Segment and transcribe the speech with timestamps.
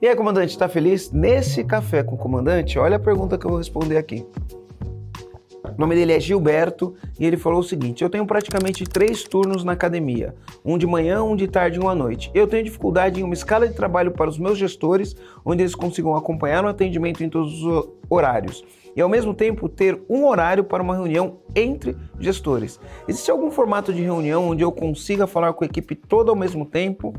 [0.00, 1.10] E aí, comandante, está feliz?
[1.10, 4.24] Nesse café com o comandante, olha a pergunta que eu vou responder aqui.
[5.64, 9.64] O nome dele é Gilberto e ele falou o seguinte: Eu tenho praticamente três turnos
[9.64, 12.30] na academia, um de manhã, um de tarde e um à noite.
[12.32, 16.14] Eu tenho dificuldade em uma escala de trabalho para os meus gestores, onde eles consigam
[16.14, 20.82] acompanhar o atendimento em todos os horários e ao mesmo tempo ter um horário para
[20.82, 22.78] uma reunião entre gestores.
[23.08, 26.64] Existe algum formato de reunião onde eu consiga falar com a equipe toda ao mesmo
[26.64, 27.14] tempo?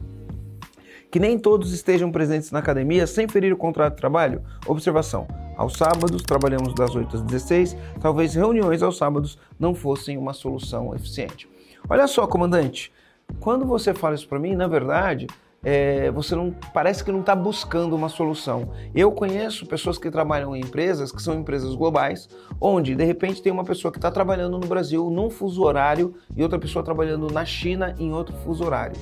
[1.11, 4.43] Que nem todos estejam presentes na academia sem ferir o contrato de trabalho?
[4.67, 5.27] Observação:
[5.57, 10.93] aos sábados trabalhamos das 8 às 16, talvez reuniões aos sábados não fossem uma solução
[10.95, 11.49] eficiente.
[11.89, 12.91] Olha só, comandante,
[13.39, 15.27] quando você fala isso para mim, na verdade,
[15.63, 18.71] é, você não parece que não está buscando uma solução.
[18.95, 22.29] Eu conheço pessoas que trabalham em empresas que são empresas globais,
[22.61, 26.43] onde de repente tem uma pessoa que está trabalhando no Brasil num fuso horário e
[26.43, 28.95] outra pessoa trabalhando na China em outro fuso horário.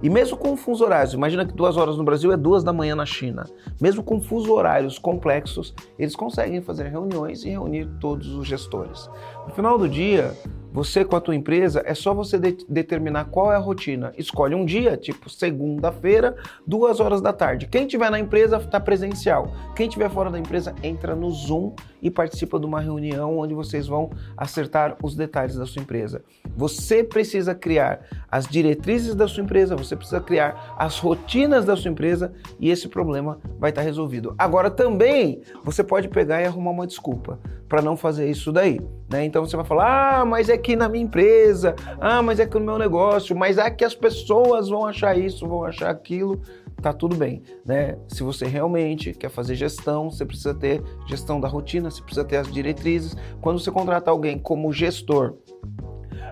[0.00, 2.94] E mesmo com fuso horários, imagina que duas horas no Brasil é duas da manhã
[2.94, 3.44] na China.
[3.80, 9.10] Mesmo com fuso horários complexos, eles conseguem fazer reuniões e reunir todos os gestores.
[9.46, 10.32] No final do dia,
[10.72, 14.12] você com a tua empresa, é só você de determinar qual é a rotina.
[14.16, 17.66] Escolhe um dia, tipo segunda-feira, duas horas da tarde.
[17.66, 19.52] Quem tiver na empresa está presencial.
[19.74, 23.86] Quem tiver fora da empresa entra no Zoom e participa de uma reunião onde vocês
[23.86, 26.22] vão acertar os detalhes da sua empresa.
[26.56, 31.90] Você precisa criar as diretrizes da sua empresa, você precisa criar as rotinas da sua
[31.90, 34.34] empresa e esse problema vai estar resolvido.
[34.38, 38.80] Agora também você pode pegar e arrumar uma desculpa para não fazer isso daí,
[39.10, 39.24] né?
[39.24, 42.58] Então você vai falar: "Ah, mas é aqui na minha empresa, ah, mas é que
[42.58, 46.40] no meu negócio, mas é que as pessoas vão achar isso, vão achar aquilo,
[46.82, 47.96] tá tudo bem, né?
[48.08, 52.36] Se você realmente quer fazer gestão, você precisa ter gestão da rotina, você precisa ter
[52.36, 53.16] as diretrizes.
[53.40, 55.34] Quando você contrata alguém como gestor,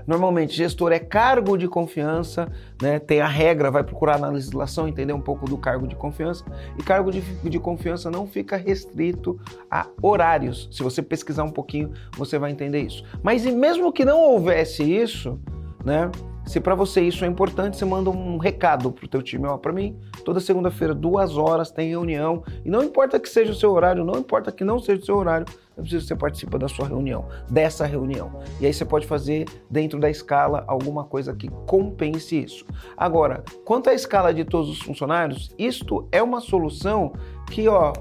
[0.06, 2.98] Normalmente, gestor é cargo de confiança, né?
[2.98, 6.44] tem a regra, vai procurar na legislação entender um pouco do cargo de confiança.
[6.78, 9.38] E cargo de, de confiança não fica restrito
[9.70, 10.68] a horários.
[10.70, 13.04] Se você pesquisar um pouquinho, você vai entender isso.
[13.22, 15.40] Mas e mesmo que não houvesse isso,
[15.84, 16.10] né?
[16.46, 19.72] Se para você isso é importante, você manda um recado pro teu time, ó, para
[19.72, 24.04] mim, toda segunda-feira, duas horas, tem reunião, e não importa que seja o seu horário,
[24.04, 25.44] não importa que não seja o seu horário,
[25.76, 28.40] eu preciso que você participe da sua reunião, dessa reunião.
[28.60, 32.64] E aí você pode fazer dentro da escala alguma coisa que compense isso.
[32.96, 37.12] Agora, quanto à escala de todos os funcionários, isto é uma solução
[37.50, 37.92] que, ó,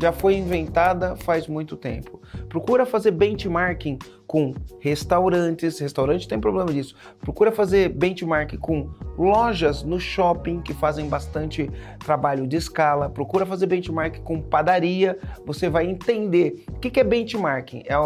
[0.00, 2.20] já foi inventada faz muito tempo.
[2.48, 6.94] Procura fazer benchmarking com restaurantes, restaurante tem problema disso.
[7.20, 11.70] Procura fazer benchmark com lojas no shopping que fazem bastante
[12.00, 13.08] trabalho de escala.
[13.08, 15.18] Procura fazer benchmark com padaria.
[15.46, 17.84] Você vai entender o que é benchmarking.
[17.86, 17.96] É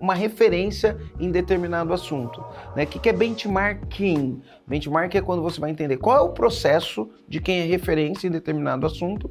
[0.00, 2.44] uma referência em determinado assunto.
[2.76, 2.84] Né?
[2.84, 4.40] O que é benchmarking?
[4.66, 8.30] Benchmark é quando você vai entender qual é o processo de quem é referência em
[8.30, 9.30] determinado assunto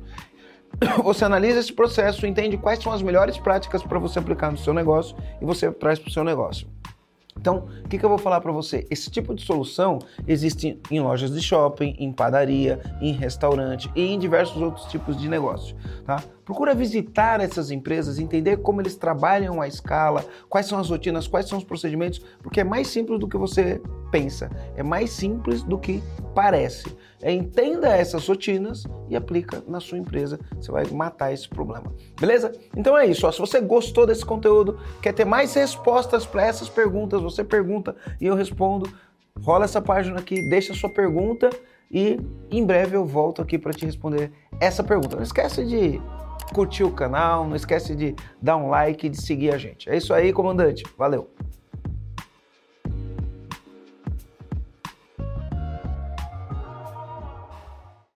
[1.03, 4.73] você analisa esse processo, entende quais são as melhores práticas para você aplicar no seu
[4.73, 6.67] negócio e você traz para o seu negócio.
[7.38, 8.85] Então, o que, que, eu vou falar para você?
[8.89, 14.19] Esse tipo de solução existe em lojas de shopping, em padaria, em restaurante e em
[14.19, 15.75] diversos outros tipos de negócio.
[16.06, 16.23] Tá?
[16.46, 21.48] Procura visitar essas empresas, entender como eles trabalham a escala, quais são as rotinas, quais
[21.48, 23.81] são os procedimentos, porque é mais simples do que você
[24.12, 26.04] pensa, é mais simples do que
[26.36, 26.96] parece.
[27.22, 31.94] É, entenda essas rotinas e aplica na sua empresa, você vai matar esse problema.
[32.20, 32.52] Beleza?
[32.75, 33.25] Então é isso.
[33.25, 33.31] Ó.
[33.31, 38.25] Se você gostou desse conteúdo, quer ter mais respostas para essas perguntas, você pergunta e
[38.25, 38.92] eu respondo.
[39.42, 41.50] Rola essa página aqui, deixa a sua pergunta
[41.90, 42.20] e
[42.52, 45.16] em breve eu volto aqui para te responder essa pergunta.
[45.16, 46.02] Não esquece de
[46.54, 49.90] curtir o canal, não esquece de dar um like e de seguir a gente.
[49.90, 50.84] É isso aí, comandante.
[50.98, 51.30] Valeu!